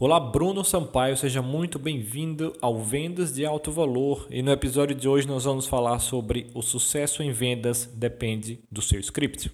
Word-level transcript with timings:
Olá, 0.00 0.20
Bruno 0.20 0.62
Sampaio, 0.62 1.16
seja 1.16 1.42
muito 1.42 1.76
bem-vindo 1.76 2.52
ao 2.62 2.80
Vendas 2.80 3.34
de 3.34 3.44
Alto 3.44 3.72
Valor. 3.72 4.28
E 4.30 4.40
no 4.42 4.52
episódio 4.52 4.94
de 4.94 5.08
hoje 5.08 5.26
nós 5.26 5.42
vamos 5.42 5.66
falar 5.66 5.98
sobre 5.98 6.46
o 6.54 6.62
sucesso 6.62 7.20
em 7.20 7.32
vendas 7.32 7.84
depende 7.96 8.60
do 8.70 8.80
seu 8.80 9.00
script. 9.00 9.50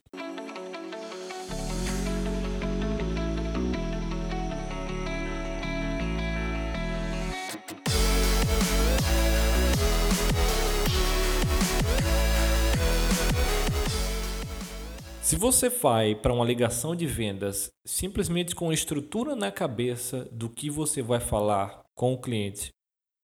Se 15.34 15.40
você 15.40 15.68
vai 15.68 16.14
para 16.14 16.32
uma 16.32 16.44
ligação 16.44 16.94
de 16.94 17.08
vendas 17.08 17.72
simplesmente 17.84 18.54
com 18.54 18.72
estrutura 18.72 19.34
na 19.34 19.50
cabeça 19.50 20.28
do 20.30 20.48
que 20.48 20.70
você 20.70 21.02
vai 21.02 21.18
falar 21.18 21.82
com 21.92 22.14
o 22.14 22.20
cliente, 22.20 22.68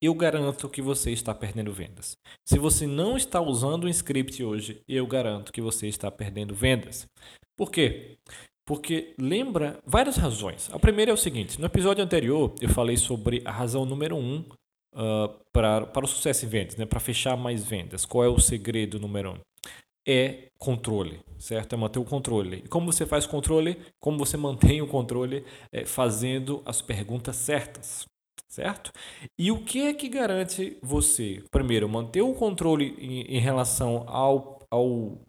eu 0.02 0.12
garanto 0.12 0.68
que 0.68 0.82
você 0.82 1.12
está 1.12 1.32
perdendo 1.32 1.72
vendas. 1.72 2.16
Se 2.44 2.58
você 2.58 2.84
não 2.84 3.16
está 3.16 3.40
usando 3.40 3.84
um 3.84 3.88
script 3.88 4.42
hoje, 4.42 4.82
eu 4.88 5.06
garanto 5.06 5.52
que 5.52 5.60
você 5.60 5.86
está 5.86 6.10
perdendo 6.10 6.52
vendas. 6.52 7.06
Por 7.56 7.70
quê? 7.70 8.18
Porque 8.66 9.14
lembra 9.16 9.78
várias 9.86 10.16
razões. 10.16 10.68
A 10.72 10.80
primeira 10.80 11.12
é 11.12 11.14
o 11.14 11.16
seguinte: 11.16 11.60
no 11.60 11.66
episódio 11.66 12.02
anterior 12.02 12.52
eu 12.60 12.70
falei 12.70 12.96
sobre 12.96 13.40
a 13.44 13.52
razão 13.52 13.86
número 13.86 14.16
um 14.16 14.40
uh, 14.94 15.32
para, 15.52 15.86
para 15.86 16.04
o 16.04 16.08
sucesso 16.08 16.44
em 16.44 16.48
vendas, 16.48 16.74
né? 16.74 16.86
para 16.86 16.98
fechar 16.98 17.36
mais 17.36 17.64
vendas. 17.64 18.04
Qual 18.04 18.24
é 18.24 18.28
o 18.28 18.40
segredo 18.40 18.98
número 18.98 19.34
um? 19.34 19.38
É 20.10 20.48
controle, 20.58 21.20
certo? 21.38 21.74
É 21.74 21.76
manter 21.76 21.98
o 21.98 22.04
controle. 22.04 22.62
E 22.64 22.68
como 22.68 22.92
você 22.92 23.06
faz 23.06 23.26
controle? 23.26 23.78
Como 24.00 24.18
você 24.18 24.36
mantém 24.36 24.82
o 24.82 24.88
controle? 24.88 25.44
É 25.72 25.84
fazendo 25.84 26.62
as 26.66 26.82
perguntas 26.82 27.36
certas, 27.36 28.06
certo? 28.48 28.92
E 29.38 29.52
o 29.52 29.64
que 29.64 29.82
é 29.82 29.94
que 29.94 30.08
garante 30.08 30.76
você, 30.82 31.42
primeiro, 31.50 31.88
manter 31.88 32.22
o 32.22 32.34
controle 32.34 32.96
em, 32.98 33.36
em 33.36 33.38
relação 33.38 34.04
ao, 34.08 34.58
ao, 34.70 35.20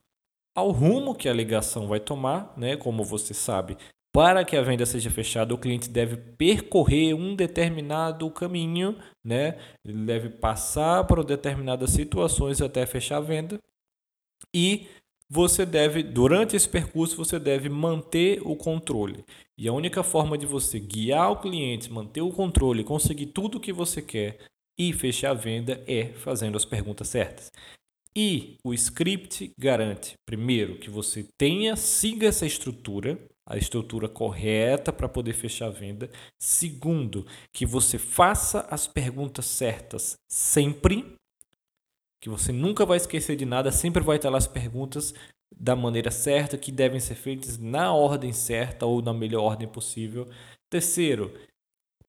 ao 0.55 0.71
rumo 0.71 1.15
que 1.15 1.29
a 1.29 1.33
ligação 1.33 1.87
vai 1.87 1.99
tomar, 1.99 2.53
né? 2.57 2.75
Como 2.75 3.03
você 3.03 3.33
sabe, 3.33 3.77
para 4.11 4.43
que 4.43 4.57
a 4.57 4.61
venda 4.61 4.85
seja 4.85 5.09
fechada, 5.09 5.53
o 5.53 5.57
cliente 5.57 5.89
deve 5.89 6.17
percorrer 6.17 7.13
um 7.13 7.35
determinado 7.35 8.29
caminho, 8.31 8.97
né? 9.23 9.57
Ele 9.85 10.05
deve 10.05 10.29
passar 10.29 11.05
por 11.05 11.23
determinadas 11.23 11.91
situações 11.91 12.61
até 12.61 12.85
fechar 12.85 13.17
a 13.17 13.21
venda 13.21 13.59
e 14.53 14.87
você 15.29 15.65
deve, 15.65 16.03
durante 16.03 16.57
esse 16.57 16.67
percurso, 16.67 17.15
você 17.15 17.39
deve 17.39 17.69
manter 17.69 18.41
o 18.43 18.53
controle. 18.55 19.23
E 19.57 19.67
a 19.67 19.73
única 19.73 20.03
forma 20.03 20.37
de 20.37 20.45
você 20.45 20.77
guiar 20.77 21.31
o 21.31 21.39
cliente, 21.39 21.91
manter 21.91 22.21
o 22.21 22.31
controle, 22.31 22.83
conseguir 22.83 23.27
tudo 23.27 23.57
o 23.57 23.61
que 23.61 23.71
você 23.71 24.01
quer 24.01 24.39
e 24.77 24.91
fechar 24.91 25.31
a 25.31 25.35
venda 25.35 25.81
é 25.87 26.07
fazendo 26.07 26.57
as 26.57 26.65
perguntas 26.65 27.07
certas. 27.07 27.49
E 28.13 28.57
o 28.61 28.73
script 28.73 29.53
garante, 29.57 30.15
primeiro, 30.25 30.77
que 30.77 30.89
você 30.89 31.25
tenha, 31.37 31.77
siga 31.77 32.27
essa 32.27 32.45
estrutura, 32.45 33.17
a 33.47 33.57
estrutura 33.57 34.09
correta 34.09 34.91
para 34.91 35.07
poder 35.07 35.33
fechar 35.33 35.67
a 35.67 35.71
venda. 35.71 36.09
Segundo, 36.37 37.25
que 37.53 37.65
você 37.65 37.97
faça 37.97 38.67
as 38.69 38.85
perguntas 38.85 39.45
certas 39.45 40.15
sempre 40.29 41.15
que 42.21 42.29
você 42.29 42.51
nunca 42.51 42.85
vai 42.85 42.97
esquecer 42.97 43.35
de 43.35 43.45
nada, 43.45 43.71
sempre 43.71 44.03
vai 44.03 44.19
ter 44.19 44.29
lá 44.29 44.37
as 44.37 44.47
perguntas 44.47 45.13
da 45.53 45.75
maneira 45.75 46.11
certa, 46.11 46.57
que 46.57 46.71
devem 46.71 46.99
ser 46.99 47.15
feitas 47.15 47.57
na 47.57 47.93
ordem 47.93 48.31
certa 48.31 48.85
ou 48.85 49.01
na 49.01 49.13
melhor 49.13 49.43
ordem 49.43 49.67
possível. 49.67 50.29
Terceiro, 50.69 51.33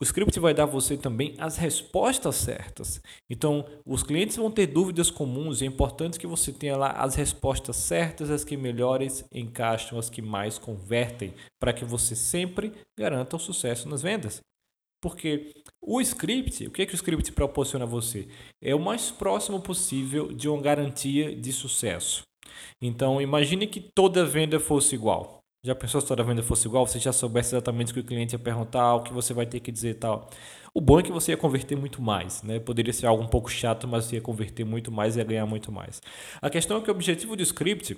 o 0.01 0.05
script 0.05 0.39
vai 0.41 0.53
dar 0.53 0.67
você 0.67 0.97
também 0.97 1.35
as 1.39 1.57
respostas 1.57 2.35
certas. 2.37 3.01
Então, 3.31 3.65
os 3.87 4.03
clientes 4.03 4.37
vão 4.37 4.51
ter 4.51 4.67
dúvidas 4.67 5.11
comuns 5.11 5.61
e 5.61 5.65
é 5.65 5.69
importante 5.69 6.19
que 6.19 6.27
você 6.27 6.53
tenha 6.53 6.77
lá 6.77 6.91
as 6.91 7.15
respostas 7.15 7.77
certas, 7.77 8.29
as 8.29 8.45
que 8.45 8.57
melhores 8.57 9.25
encaixam, 9.33 9.99
as 9.99 10.11
que 10.11 10.21
mais 10.21 10.59
convertem, 10.59 11.33
para 11.61 11.73
que 11.73 11.85
você 11.85 12.15
sempre 12.15 12.73
garanta 12.99 13.37
o 13.37 13.41
sucesso 13.41 13.89
nas 13.89 14.03
vendas. 14.03 14.41
Porque 15.03 15.53
o 15.81 16.01
script, 16.01 16.69
o 16.69 16.71
que, 16.71 16.83
é 16.83 16.87
que 16.87 16.95
o 16.95 16.97
script 16.97 17.33
proporciona 17.33 17.85
a 17.85 17.89
você? 17.89 18.29
É 18.63 18.73
o 18.73 18.79
mais 18.79 19.11
próximo 19.11 19.61
possível 19.61 20.33
de 20.33 20.49
uma 20.49 20.63
garantia 20.63 21.35
de 21.35 21.53
sucesso. 21.53 22.23
Então, 22.81 23.21
imagine 23.21 23.67
que 23.67 23.81
toda 23.81 24.25
venda 24.25 24.61
fosse 24.61 24.95
igual. 24.95 25.41
Já 25.65 25.75
pensou 25.75 26.01
se 26.01 26.07
toda 26.07 26.23
venda 26.23 26.43
fosse 26.43 26.67
igual? 26.67 26.87
Você 26.87 26.99
já 27.01 27.13
soubesse 27.13 27.55
exatamente 27.55 27.91
o 27.91 27.95
que 27.95 28.01
o 28.01 28.05
cliente 28.05 28.35
ia 28.35 28.39
perguntar, 28.39 28.95
o 28.95 29.03
que 29.03 29.13
você 29.13 29.35
vai 29.35 29.45
ter 29.47 29.61
que 29.61 29.73
dizer 29.73 29.91
e 29.91 29.95
tal. 29.95 30.31
O 30.75 30.81
bom 30.81 30.99
é 30.99 31.03
que 31.03 31.13
você 31.13 31.33
ia 31.33 31.37
converter 31.37 31.77
muito 31.77 32.01
mais. 32.01 32.43
Né? 32.43 32.61
Poderia 32.61 32.93
ser 32.93 33.07
algo 33.07 33.23
um 33.23 33.29
pouco 33.29 33.51
chato, 33.51 33.87
mas 33.89 34.05
você 34.05 34.17
ia 34.17 34.23
converter 34.23 34.65
muito 34.65 34.91
mais 34.91 35.17
e 35.17 35.19
ia 35.19 35.25
ganhar 35.25 35.47
muito 35.47 35.71
mais. 35.71 36.01
A 36.41 36.49
questão 36.49 36.79
é 36.79 36.81
que 36.81 36.91
o 36.91 36.95
objetivo 36.95 37.37
do 37.37 37.43
script 37.43 37.97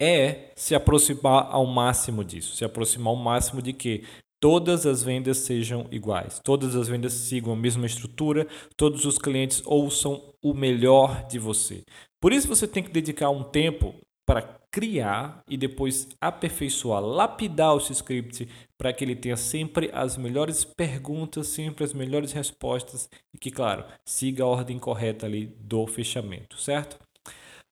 é 0.00 0.52
se 0.56 0.74
aproximar 0.74 1.48
ao 1.50 1.66
máximo 1.66 2.24
disso. 2.24 2.56
Se 2.56 2.64
aproximar 2.64 3.08
ao 3.08 3.16
máximo 3.16 3.60
de 3.60 3.72
que 3.72 4.04
todas 4.40 4.86
as 4.86 5.02
vendas 5.02 5.38
sejam 5.38 5.86
iguais, 5.90 6.40
todas 6.42 6.74
as 6.74 6.88
vendas 6.88 7.12
sigam 7.12 7.52
a 7.52 7.56
mesma 7.56 7.86
estrutura, 7.86 8.48
todos 8.76 9.04
os 9.04 9.18
clientes 9.18 9.62
ouçam 9.66 10.32
o 10.42 10.54
melhor 10.54 11.26
de 11.28 11.38
você. 11.38 11.82
Por 12.20 12.32
isso 12.32 12.48
você 12.48 12.66
tem 12.66 12.82
que 12.82 12.90
dedicar 12.90 13.30
um 13.30 13.44
tempo 13.44 13.94
para 14.26 14.60
criar 14.70 15.42
e 15.48 15.56
depois 15.56 16.08
aperfeiçoar, 16.20 17.02
lapidar 17.02 17.74
o 17.74 17.80
seu 17.80 17.92
script 17.92 18.48
para 18.78 18.92
que 18.92 19.04
ele 19.04 19.16
tenha 19.16 19.36
sempre 19.36 19.90
as 19.92 20.16
melhores 20.16 20.64
perguntas, 20.64 21.48
sempre 21.48 21.84
as 21.84 21.92
melhores 21.92 22.32
respostas 22.32 23.08
e 23.34 23.38
que, 23.38 23.50
claro, 23.50 23.84
siga 24.04 24.44
a 24.44 24.46
ordem 24.46 24.78
correta 24.78 25.26
ali 25.26 25.46
do 25.58 25.86
fechamento, 25.86 26.58
certo? 26.60 26.98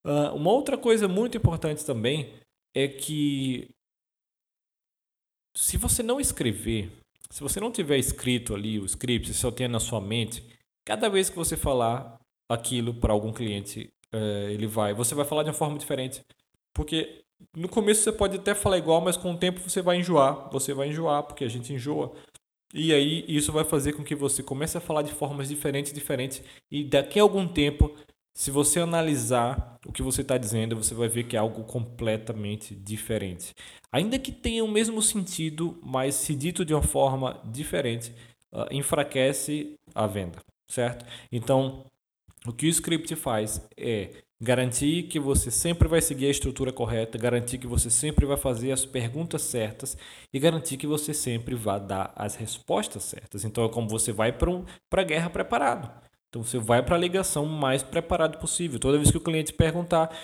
Uh, 0.05 0.35
uma 0.35 0.51
outra 0.51 0.77
coisa 0.77 1.07
muito 1.07 1.37
importante 1.37 1.85
também 1.85 2.33
é 2.75 2.89
que 2.89 3.69
se 5.55 5.77
você 5.77 6.03
não 6.03 6.21
escrever, 6.21 6.91
se 7.31 7.43
você 7.43 7.61
não 7.61 7.71
tiver 7.71 7.99
escrito 7.99 8.55
ali 8.55 8.79
o 8.79 8.85
script, 8.85 9.29
se 9.29 9.41
só 9.41 9.51
tem 9.51 9.69
na 9.69 9.81
sua 9.81 10.01
mente, 10.01 10.43
cada 10.85 11.09
vez 11.09 11.29
que 11.29 11.37
você 11.37 11.57
falar 11.57 12.19
aquilo 12.49 12.95
para 12.95 13.13
algum 13.13 13.33
cliente, 13.33 13.91
é, 14.13 14.53
ele 14.53 14.67
vai, 14.67 14.95
você 14.95 15.15
vai 15.15 15.25
falar 15.25 15.43
de 15.43 15.51
uma 15.51 15.55
forma 15.55 15.79
diferente, 15.79 16.23
porque 16.75 17.23
no 17.57 17.69
começo 17.69 18.03
você 18.03 18.13
pode 18.13 18.37
até 18.37 18.55
falar 18.55 18.79
igual, 18.79 19.01
mas 19.01 19.17
com 19.17 19.33
o 19.33 19.39
tempo 19.39 19.61
você 19.61 19.83
vai 19.83 19.99
enjoar, 19.99 20.49
você 20.51 20.73
vai 20.73 20.89
enjoar, 20.89 21.23
porque 21.23 21.45
a 21.45 21.49
gente 21.49 21.73
enjoa. 21.73 22.15
E 22.75 22.93
aí 22.93 23.25
isso 23.29 23.53
vai 23.53 23.65
fazer 23.65 23.93
com 23.93 24.05
que 24.05 24.15
você 24.15 24.43
comece 24.43 24.77
a 24.77 24.81
falar 24.81 25.03
de 25.03 25.13
formas 25.13 25.49
diferentes, 25.49 25.93
diferentes, 25.93 26.43
e 26.71 26.85
daqui 26.85 27.19
a 27.19 27.23
algum 27.23 27.47
tempo 27.47 27.95
se 28.39 28.53
você 28.53 28.79
analisar 28.79 29.81
o 29.85 29.91
que 29.91 30.01
você 30.01 30.21
está 30.21 30.39
dizendo, 30.39 30.77
você 30.77 30.95
vai 30.95 31.09
ver 31.09 31.25
que 31.25 31.35
é 31.35 31.41
algo 31.41 31.65
completamente 31.65 32.73
diferente. 32.73 33.53
Ainda 33.91 34.17
que 34.17 34.31
tenha 34.31 34.65
o 34.65 34.71
mesmo 34.71 35.03
sentido, 35.03 35.77
mas 35.83 36.15
se 36.15 36.37
dito 36.37 36.65
de 36.65 36.73
uma 36.73 36.81
forma 36.81 37.43
diferente, 37.45 38.15
uh, 38.53 38.73
enfraquece 38.73 39.75
a 39.93 40.07
venda, 40.07 40.39
certo? 40.71 41.05
Então, 41.33 41.85
o 42.47 42.53
que 42.53 42.67
o 42.67 42.69
script 42.69 43.17
faz 43.17 43.61
é 43.77 44.11
garantir 44.41 45.09
que 45.09 45.19
você 45.19 45.51
sempre 45.51 45.89
vai 45.89 46.01
seguir 46.01 46.27
a 46.27 46.31
estrutura 46.31 46.73
correta, 46.73 47.19
garantir 47.19 47.59
que 47.59 47.67
você 47.67 47.91
sempre 47.91 48.25
vai 48.25 48.37
fazer 48.37 48.71
as 48.71 48.87
perguntas 48.87 49.43
certas 49.43 49.99
e 50.33 50.39
garantir 50.39 50.77
que 50.77 50.87
você 50.87 51.13
sempre 51.13 51.57
vai 51.57 51.81
dar 51.81 52.13
as 52.15 52.37
respostas 52.37 53.03
certas. 53.03 53.45
Então, 53.45 53.65
é 53.65 53.69
como 53.69 53.89
você 53.89 54.13
vai 54.13 54.31
para 54.31 54.49
um, 54.49 54.65
a 54.93 55.03
guerra 55.03 55.29
preparado. 55.29 56.08
Então 56.29 56.43
você 56.43 56.59
vai 56.59 56.83
para 56.83 56.97
a 56.97 56.99
ligação 56.99 57.47
mais 57.47 57.83
preparado 57.83 58.39
possível. 58.39 58.79
Toda 58.79 58.99
vez 58.99 59.11
que 59.11 59.17
o 59.17 59.23
cliente 59.23 59.53
perguntar, 59.53 60.15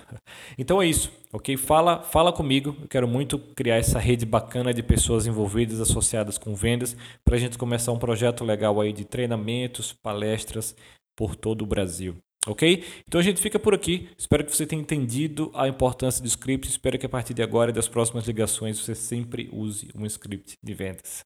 Então 0.58 0.82
é 0.82 0.86
isso, 0.86 1.10
ok? 1.32 1.56
Fala, 1.56 2.04
fala 2.04 2.34
comigo. 2.34 2.76
Eu 2.82 2.90
quero 2.90 3.08
muito 3.08 3.40
criar 3.40 3.78
essa 3.78 4.00
rede 4.00 4.26
bacana 4.26 4.74
de 4.74 4.84
pessoas 4.84 5.26
envolvidas, 5.26 5.80
associadas 5.80 6.38
com 6.38 6.54
vendas, 6.54 6.94
para 7.24 7.38
a 7.38 7.40
gente 7.40 7.58
começar 7.58 7.94
um 7.94 8.00
projeto 8.00 8.44
legal 8.44 8.82
aí 8.82 8.92
de 8.92 9.06
treinamentos, 9.06 9.94
palestras 9.94 10.76
por 11.16 11.38
todo 11.38 11.62
o 11.62 11.66
Brasil. 11.66 12.18
Ok? 12.48 12.84
Então 13.08 13.20
a 13.20 13.24
gente 13.24 13.42
fica 13.42 13.60
por 13.60 13.74
aqui. 13.74 14.10
Espero 14.18 14.44
que 14.44 14.56
você 14.56 14.66
tenha 14.66 14.82
entendido 14.82 15.52
a 15.54 15.68
importância 15.68 16.22
do 16.22 16.28
script. 16.28 16.68
Espero 16.68 16.98
que 16.98 17.06
a 17.06 17.10
partir 17.10 17.34
de 17.34 17.44
agora 17.44 17.70
e 17.70 17.74
das 17.74 17.88
próximas 17.88 18.26
ligações 18.26 18.80
você 18.80 18.96
sempre 18.96 19.50
use 19.52 19.90
um 19.96 20.06
script 20.06 20.58
de 20.62 20.74
vendas. 20.74 21.24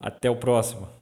Até 0.00 0.28
o 0.28 0.36
próximo. 0.36 1.01